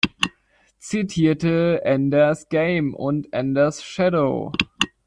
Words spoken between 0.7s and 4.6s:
Zitierte: "Ender’s Game" und "Ender’s Shadow".